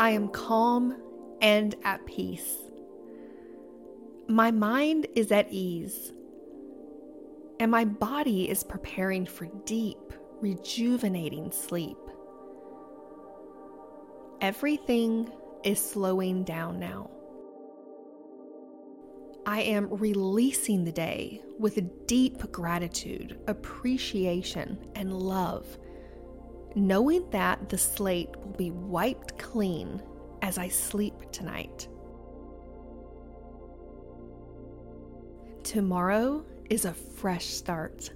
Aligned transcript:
I 0.00 0.12
am 0.12 0.28
calm 0.28 0.96
and 1.42 1.74
at 1.84 2.06
peace. 2.06 2.56
My 4.28 4.50
mind 4.50 5.06
is 5.14 5.30
at 5.30 5.52
ease, 5.52 6.14
and 7.60 7.70
my 7.70 7.84
body 7.84 8.48
is 8.48 8.64
preparing 8.64 9.26
for 9.26 9.46
deep, 9.66 9.98
rejuvenating 10.40 11.52
sleep. 11.52 11.98
Everything 14.40 15.30
is 15.64 15.78
slowing 15.78 16.44
down 16.44 16.80
now. 16.80 17.10
I 19.44 19.60
am 19.60 19.90
releasing 19.90 20.82
the 20.82 20.92
day 20.92 21.42
with 21.58 22.06
deep 22.06 22.50
gratitude, 22.50 23.38
appreciation, 23.48 24.78
and 24.94 25.12
love, 25.12 25.66
knowing 26.74 27.28
that 27.30 27.68
the 27.68 27.78
slate 27.78 28.34
will 28.36 28.54
be 28.56 28.70
wiped 28.70 29.38
clean 29.38 30.02
as 30.42 30.58
I 30.58 30.68
sleep 30.68 31.14
tonight. 31.32 31.88
Tomorrow 35.62 36.44
is 36.68 36.84
a 36.84 36.94
fresh 36.94 37.46
start, 37.46 38.10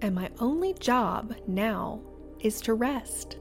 and 0.00 0.14
my 0.14 0.30
only 0.38 0.74
job 0.74 1.34
now 1.46 2.00
is 2.40 2.60
to 2.62 2.74
rest. 2.74 3.38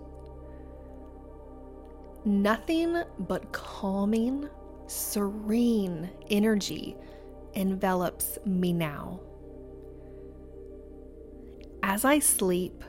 Nothing 2.26 3.02
but 3.20 3.52
calming, 3.54 4.50
serene 4.88 6.10
energy 6.30 6.98
envelops 7.54 8.38
me 8.46 8.74
now. 8.74 9.20
As 11.84 12.04
I 12.06 12.20
sleep, 12.20 12.84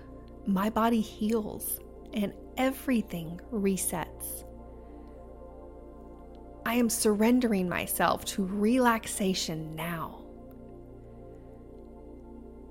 my 0.53 0.71
body 0.71 1.01
heals 1.01 1.81
and 2.13 2.33
everything 2.57 3.41
resets. 3.53 4.45
I 6.67 6.75
am 6.75 6.91
surrendering 6.91 7.69
myself 7.69 8.25
to 8.27 8.45
relaxation 8.45 9.75
now. 9.75 10.25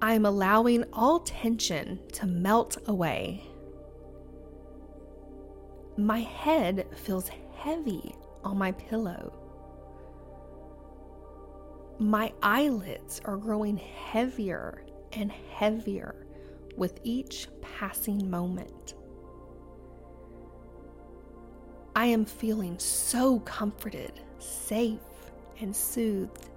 I 0.02 0.14
am 0.14 0.26
allowing 0.26 0.86
all 0.94 1.20
tension 1.20 2.00
to 2.14 2.26
melt 2.26 2.78
away. 2.88 3.44
My 5.98 6.20
head 6.20 6.86
feels 6.96 7.30
heavy 7.56 8.16
on 8.44 8.58
my 8.58 8.72
pillow. 8.74 9.34
My 12.00 12.32
eyelids 12.42 13.20
are 13.26 13.36
growing 13.36 13.76
heavier 13.76 14.86
and 15.12 15.32
heavier 15.32 16.26
with 16.80 17.00
each 17.04 17.48
passing 17.62 18.30
moment. 18.30 18.96
I 21.96 22.06
am 22.06 22.24
feeling 22.24 22.80
so 22.80 23.40
comforted, 23.42 24.14
safe, 24.40 25.00
and 25.60 25.76
soothed. 25.76 26.50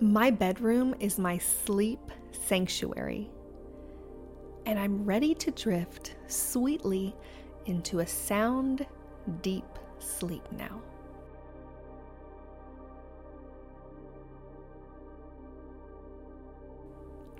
My 0.00 0.30
bedroom 0.30 0.94
is 1.00 1.18
my 1.18 1.38
sleep 1.38 2.00
sanctuary, 2.32 3.30
and 4.66 4.78
I'm 4.78 5.04
ready 5.04 5.34
to 5.36 5.50
drift 5.50 6.16
sweetly 6.26 7.16
into 7.64 8.00
a 8.00 8.06
sound, 8.06 8.86
deep 9.40 9.78
sleep 9.98 10.42
now. 10.52 10.82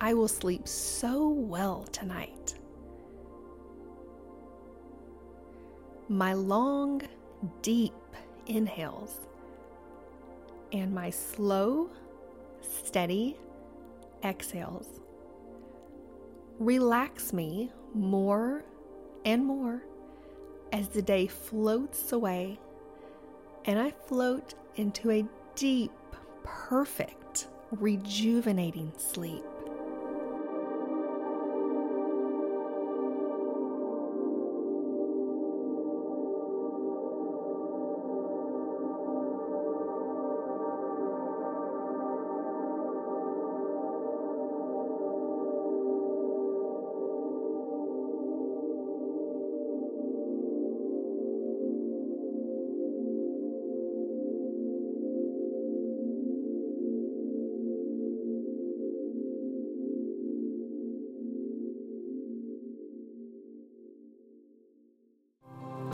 I 0.02 0.14
will 0.14 0.28
sleep 0.28 0.66
so 0.66 1.28
well 1.28 1.84
tonight. 1.92 2.54
My 6.08 6.32
long, 6.32 7.02
deep 7.60 7.92
inhales 8.46 9.28
and 10.72 10.94
my 10.94 11.10
slow, 11.10 11.90
steady 12.62 13.36
exhales 14.24 15.00
relax 16.58 17.32
me 17.32 17.70
more 17.94 18.64
and 19.24 19.44
more 19.44 19.82
as 20.72 20.88
the 20.88 21.02
day 21.02 21.26
floats 21.26 22.12
away 22.12 22.58
and 23.66 23.78
I 23.78 23.90
float 23.90 24.54
into 24.76 25.10
a 25.10 25.26
deep, 25.54 25.92
perfect, 26.42 27.48
rejuvenating 27.70 28.92
sleep. 28.96 29.44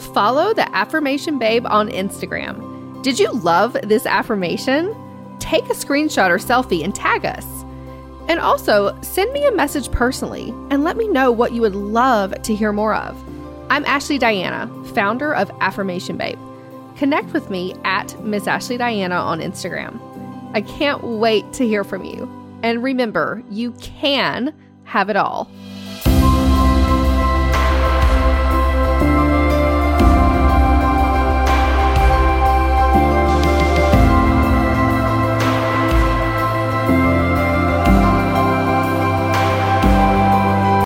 Follow 0.07 0.55
the 0.55 0.75
Affirmation 0.75 1.39
Babe 1.39 1.67
on 1.67 1.89
Instagram. 1.89 3.03
Did 3.03 3.19
you 3.19 3.31
love 3.33 3.77
this 3.83 4.07
affirmation? 4.07 4.95
Take 5.39 5.65
a 5.67 5.75
screenshot 5.75 6.31
or 6.31 6.39
selfie 6.39 6.83
and 6.83 6.95
tag 6.95 7.25
us. 7.25 7.45
And 8.29 8.41
also, 8.41 9.01
send 9.03 9.33
me 9.33 9.47
a 9.47 9.53
message 9.53 9.91
personally 9.93 10.51
and 10.71 10.83
let 10.83 10.97
me 10.97 11.07
know 11.09 11.31
what 11.31 11.53
you 11.53 11.61
would 11.61 11.77
love 11.77 12.41
to 12.43 12.55
hear 12.55 12.73
more 12.73 12.95
of. 12.95 13.17
I'm 13.71 13.85
Ashley 13.85 14.19
Diana, 14.19 14.69
founder 14.95 15.35
of 15.35 15.51
Affirmation 15.61 16.17
Babe. 16.17 16.39
Connect 16.97 17.33
with 17.33 17.51
me 17.51 17.75
at 17.85 18.19
Miss 18.25 18.47
Ashley 18.47 18.77
Diana 18.77 19.17
on 19.17 19.41
Instagram. 19.41 20.01
I 20.55 20.63
can't 20.63 21.05
wait 21.05 21.53
to 21.55 21.67
hear 21.67 21.85
from 21.85 22.05
you. 22.05 22.29
And 22.63 22.83
remember, 22.83 23.43
you 23.51 23.73
can 23.73 24.55
have 24.85 25.11
it 25.11 25.17
all. 25.17 25.51